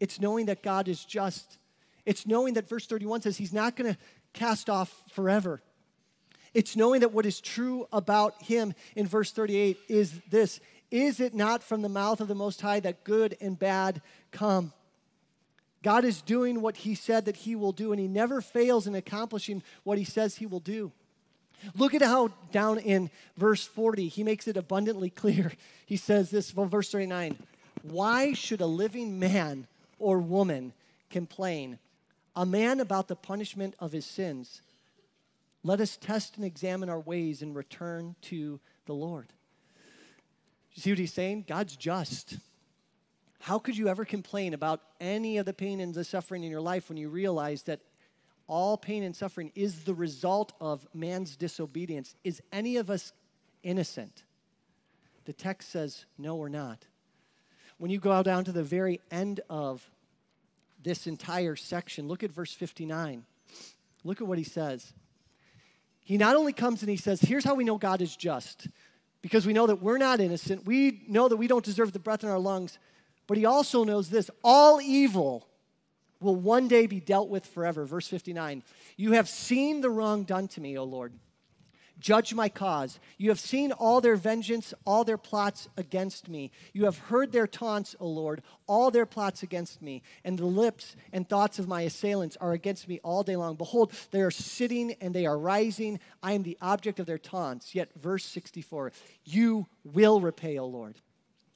[0.00, 1.58] It's knowing that God is just.
[2.04, 3.98] It's knowing that verse 31 says he's not going to
[4.32, 5.62] cast off forever.
[6.58, 10.58] It's knowing that what is true about him in verse 38 is this
[10.90, 14.02] Is it not from the mouth of the Most High that good and bad
[14.32, 14.72] come?
[15.84, 18.96] God is doing what he said that he will do, and he never fails in
[18.96, 20.90] accomplishing what he says he will do.
[21.76, 25.52] Look at how down in verse 40, he makes it abundantly clear.
[25.86, 27.36] He says this, well, verse 39
[27.82, 29.68] Why should a living man
[30.00, 30.72] or woman
[31.08, 31.78] complain?
[32.34, 34.60] A man about the punishment of his sins.
[35.62, 39.32] Let us test and examine our ways and return to the Lord.
[40.74, 41.44] You see what he's saying?
[41.48, 42.38] God's just.
[43.40, 46.60] How could you ever complain about any of the pain and the suffering in your
[46.60, 47.80] life when you realize that
[48.46, 52.14] all pain and suffering is the result of man's disobedience?
[52.24, 53.12] Is any of us
[53.62, 54.22] innocent?
[55.24, 56.86] The text says, no, we're not.
[57.76, 59.88] When you go down to the very end of
[60.82, 63.24] this entire section, look at verse 59.
[64.04, 64.92] Look at what he says.
[66.08, 68.68] He not only comes and he says, Here's how we know God is just,
[69.20, 70.64] because we know that we're not innocent.
[70.64, 72.78] We know that we don't deserve the breath in our lungs.
[73.26, 75.46] But he also knows this all evil
[76.18, 77.84] will one day be dealt with forever.
[77.84, 78.62] Verse 59
[78.96, 81.12] You have seen the wrong done to me, O Lord.
[81.98, 83.00] Judge my cause.
[83.16, 86.52] You have seen all their vengeance, all their plots against me.
[86.72, 90.02] You have heard their taunts, O Lord, all their plots against me.
[90.24, 93.56] And the lips and thoughts of my assailants are against me all day long.
[93.56, 95.98] Behold, they are sitting and they are rising.
[96.22, 97.74] I am the object of their taunts.
[97.74, 98.92] Yet, verse 64
[99.24, 100.96] You will repay, O Lord,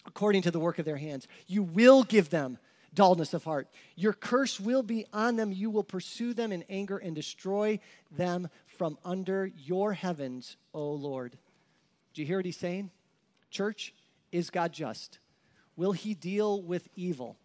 [0.06, 1.28] according to the work of their hands.
[1.46, 2.58] You will give them
[2.94, 3.68] dullness of heart.
[3.96, 5.52] Your curse will be on them.
[5.52, 7.80] You will pursue them in anger and destroy
[8.10, 11.36] them from under your heavens, O Lord.
[12.14, 12.90] Do you hear what he's saying?
[13.50, 13.94] Church,
[14.30, 15.18] is God just?
[15.76, 17.36] Will he deal with evil?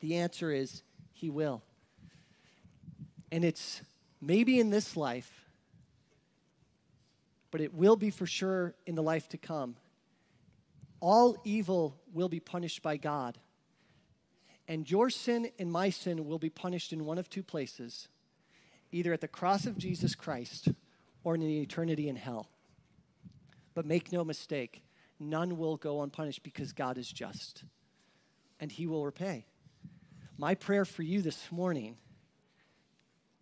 [0.00, 1.62] The answer is he will.
[3.30, 3.80] And it's
[4.20, 5.30] maybe in this life,
[7.50, 9.76] but it will be for sure in the life to come.
[11.00, 13.38] All evil will be punished by God.
[14.66, 18.08] And your sin and my sin will be punished in one of two places
[18.92, 20.68] either at the cross of Jesus Christ
[21.24, 22.48] or in eternity in hell.
[23.74, 24.84] But make no mistake,
[25.18, 27.64] none will go unpunished because God is just
[28.60, 29.46] and he will repay.
[30.38, 31.96] My prayer for you this morning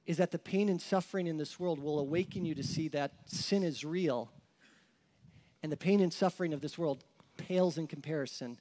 [0.07, 3.13] is that the pain and suffering in this world will awaken you to see that
[3.27, 4.31] sin is real
[5.63, 7.05] and the pain and suffering of this world
[7.37, 8.59] pales in comparison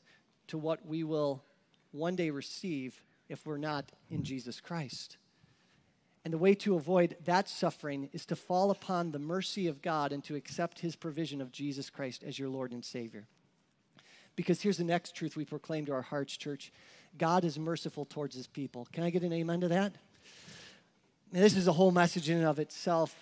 [0.47, 1.43] to what we will
[1.91, 5.17] one day receive if we're not in Jesus Christ.
[6.23, 10.11] And the way to avoid that suffering is to fall upon the mercy of God
[10.11, 13.25] and to accept his provision of Jesus Christ as your Lord and Savior.
[14.35, 16.71] Because here's the next truth we proclaim to our hearts, church
[17.17, 18.87] God is merciful towards his people.
[18.93, 19.93] Can I get an amen to that?
[21.31, 23.15] Now, this is a whole message in and of itself,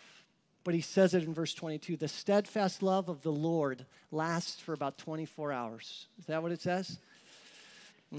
[0.63, 4.73] but he says it in verse 22 the steadfast love of the Lord lasts for
[4.73, 6.07] about 24 hours.
[6.19, 6.99] Is that what it says?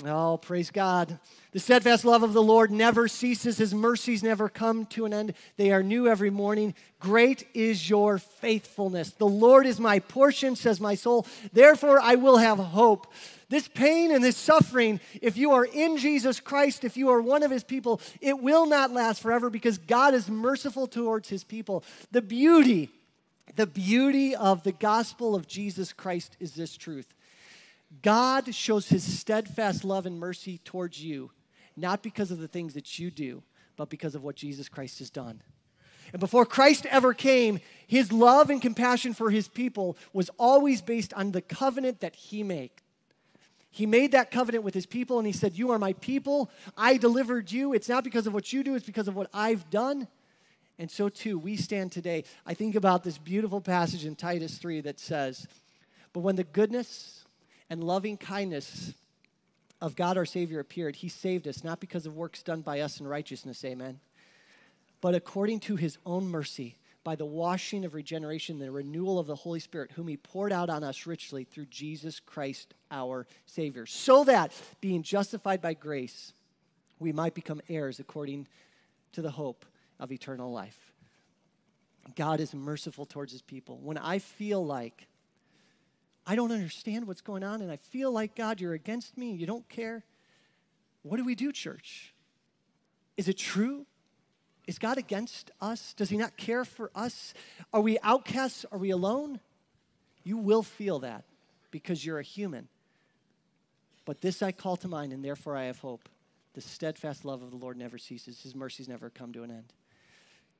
[0.04, 1.18] Oh, praise God.
[1.50, 3.58] The steadfast love of the Lord never ceases.
[3.58, 5.34] His mercies never come to an end.
[5.56, 6.76] They are new every morning.
[7.00, 9.10] Great is your faithfulness.
[9.10, 11.26] The Lord is my portion, says my soul.
[11.52, 13.12] Therefore, I will have hope.
[13.48, 17.42] This pain and this suffering, if you are in Jesus Christ, if you are one
[17.42, 21.82] of his people, it will not last forever because God is merciful towards his people.
[22.12, 22.90] The beauty,
[23.56, 27.12] the beauty of the gospel of Jesus Christ is this truth
[28.02, 31.30] God shows his steadfast love and mercy towards you,
[31.76, 33.42] not because of the things that you do,
[33.76, 35.42] but because of what Jesus Christ has done.
[36.12, 41.14] And before Christ ever came, his love and compassion for his people was always based
[41.14, 42.70] on the covenant that he made.
[43.70, 46.50] He made that covenant with his people and he said, You are my people.
[46.76, 47.72] I delivered you.
[47.72, 50.08] It's not because of what you do, it's because of what I've done.
[50.78, 52.24] And so too, we stand today.
[52.46, 55.46] I think about this beautiful passage in Titus 3 that says,
[56.12, 57.19] But when the goodness,
[57.70, 58.92] and loving kindness
[59.80, 63.00] of God our Savior appeared, he saved us, not because of works done by us
[63.00, 64.00] in righteousness, amen,
[65.00, 69.34] but according to his own mercy, by the washing of regeneration, the renewal of the
[69.34, 74.24] Holy Spirit, whom he poured out on us richly through Jesus Christ our Savior, so
[74.24, 74.52] that,
[74.82, 76.34] being justified by grace,
[76.98, 78.46] we might become heirs according
[79.12, 79.64] to the hope
[79.98, 80.92] of eternal life.
[82.16, 83.78] God is merciful towards his people.
[83.78, 85.06] When I feel like
[86.30, 89.46] I don't understand what's going on, and I feel like, God, you're against me, you
[89.46, 90.04] don't care.
[91.02, 92.14] What do we do, church?
[93.16, 93.84] Is it true?
[94.68, 95.92] Is God against us?
[95.94, 97.34] Does He not care for us?
[97.72, 98.64] Are we outcasts?
[98.70, 99.40] Are we alone?
[100.22, 101.24] You will feel that
[101.72, 102.68] because you're a human.
[104.04, 106.08] But this I call to mind, and therefore I have hope.
[106.54, 109.72] The steadfast love of the Lord never ceases, His mercies never come to an end.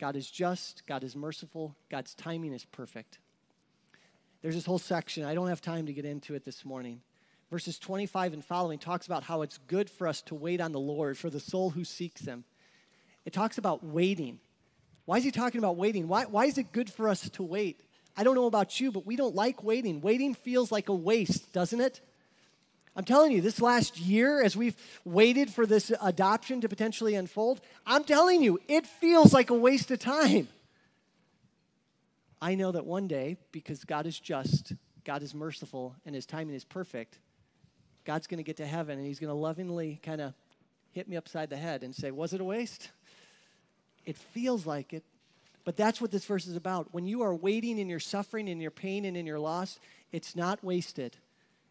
[0.01, 3.21] God is just, God is merciful, God's timing is perfect.
[4.43, 5.25] There's this whole section.
[5.25, 7.03] I don't have time to get into it this morning.
[7.51, 10.81] Verses 25 and following talks about how it's good for us to wait on the
[10.81, 12.45] Lord for the soul who seeks him.
[13.25, 14.39] It talks about waiting.
[15.05, 16.09] Why is he talking about waiting?
[16.09, 17.81] Why, why is it good for us to wait?
[18.17, 20.01] I don't know about you, but we don't like waiting.
[20.01, 22.01] Waiting feels like a waste, doesn't it?
[22.97, 27.61] I'm telling you, this last year, as we've waited for this adoption to potentially unfold,
[27.87, 30.49] I'm telling you, it feels like a waste of time.
[32.43, 34.73] I know that one day, because God is just,
[35.05, 37.19] God is merciful, and his timing is perfect,
[38.05, 40.35] God's going to get to heaven and he's going to lovingly kind of
[40.93, 42.91] hit me upside the head and say, Was it a waste?
[44.07, 45.05] It feels like it,
[45.65, 46.89] but that's what this verse is about.
[46.93, 49.79] When you are waiting in your suffering, in your pain, and in your loss,
[50.11, 51.17] it's not wasted.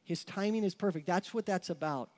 [0.04, 1.08] His timing is perfect.
[1.08, 2.10] That's what that's about.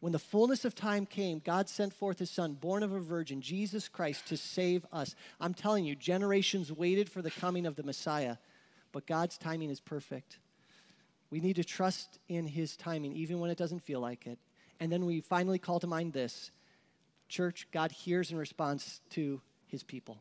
[0.00, 3.42] When the fullness of time came, God sent forth his son, born of a virgin,
[3.42, 5.14] Jesus Christ, to save us.
[5.38, 8.36] I'm telling you, generations waited for the coming of the Messiah,
[8.92, 10.38] but God's timing is perfect.
[11.30, 14.38] We need to trust in his timing, even when it doesn't feel like it.
[14.80, 16.50] And then we finally call to mind this
[17.28, 20.20] Church, God hears in response to his people.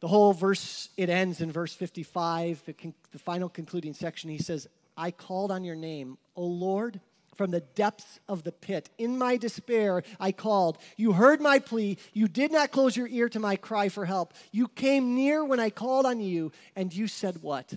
[0.00, 4.30] The whole verse, it ends in verse 55, the, con- the final concluding section.
[4.30, 4.66] He says,
[4.96, 7.00] I called on your name, O Lord
[7.40, 8.90] from the depths of the pit.
[8.98, 10.76] In my despair, I called.
[10.98, 11.96] You heard my plea.
[12.12, 14.34] You did not close your ear to my cry for help.
[14.52, 17.72] You came near when I called on you, and you said, What?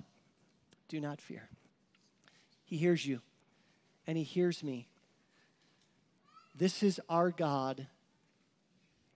[0.90, 1.48] Do not fear.
[2.66, 3.22] He hears you,
[4.06, 4.90] and He hears me.
[6.54, 7.88] This is our God.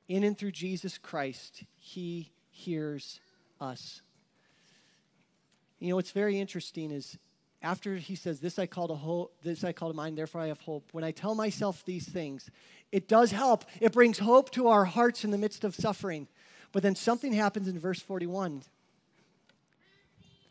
[0.07, 3.19] In and through Jesus Christ, He hears
[3.59, 4.01] us.
[5.79, 7.17] You know, what's very interesting is
[7.61, 10.47] after he says, This I call to hope, this I call to mind, therefore I
[10.47, 12.49] have hope, when I tell myself these things,
[12.91, 13.65] it does help.
[13.81, 16.27] It brings hope to our hearts in the midst of suffering.
[16.71, 18.63] But then something happens in verse 41.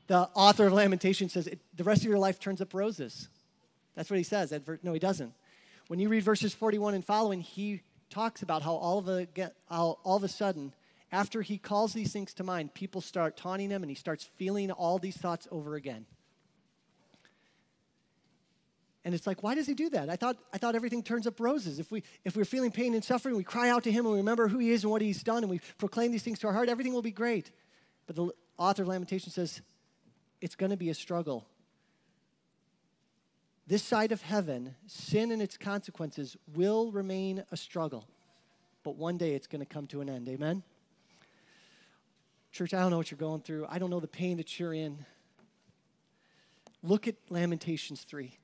[0.09, 3.28] The author of Lamentation says, The rest of your life turns up roses.
[3.94, 4.52] That's what he says.
[4.82, 5.32] No, he doesn't.
[5.88, 9.26] When you read verses 41 and following, he talks about how all of a,
[9.68, 10.72] how all of a sudden,
[11.12, 14.70] after he calls these things to mind, people start taunting him and he starts feeling
[14.70, 16.07] all these thoughts over again.
[19.07, 20.11] And it's like, why does he do that?
[20.11, 21.78] I thought, I thought everything turns up roses.
[21.78, 24.18] If, we, if we're feeling pain and suffering, we cry out to him and we
[24.18, 26.52] remember who he is and what he's done and we proclaim these things to our
[26.52, 27.52] heart, everything will be great.
[28.09, 29.61] But the author of Lamentation says,
[30.40, 31.46] it's going to be a struggle.
[33.68, 38.09] This side of heaven, sin and its consequences will remain a struggle.
[38.82, 40.28] But one day it's going to come to an end.
[40.28, 40.64] Amen?
[42.50, 43.66] Church, I don't know what you're going through.
[43.68, 45.07] I don't know the pain that you're in.
[46.82, 48.36] Look at Lamentations 3.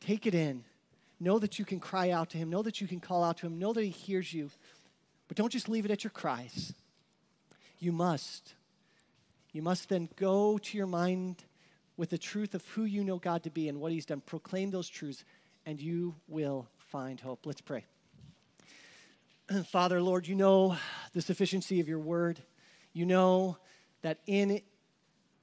[0.00, 0.64] Take it in.
[1.20, 2.50] Know that you can cry out to Him.
[2.50, 3.58] Know that you can call out to Him.
[3.58, 4.50] Know that He hears you.
[5.28, 6.74] But don't just leave it at your cries.
[7.78, 8.54] You must.
[9.52, 11.44] You must then go to your mind
[11.96, 14.20] with the truth of who you know God to be and what He's done.
[14.20, 15.24] Proclaim those truths,
[15.64, 17.46] and you will find hope.
[17.46, 17.84] Let's pray.
[19.66, 20.76] Father, Lord, you know
[21.12, 22.40] the sufficiency of your word.
[22.92, 23.58] You know
[24.02, 24.60] that in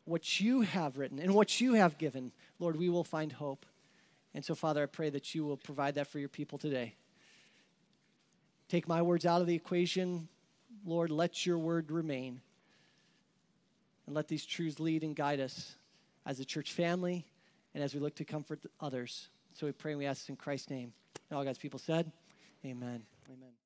[0.06, 3.66] what you have written and what you have given, Lord, we will find hope.
[4.34, 6.96] And so, Father, I pray that you will provide that for your people today.
[8.70, 10.30] Take my words out of the equation.
[10.86, 12.40] Lord, let your word remain.
[14.06, 15.76] And let these truths lead and guide us
[16.26, 17.26] as a church family
[17.74, 19.28] and as we look to comfort others.
[19.54, 20.94] So we pray and we ask in Christ's name.
[21.30, 22.12] And all God's people said,
[22.66, 23.04] Amen.
[23.28, 23.61] Amen.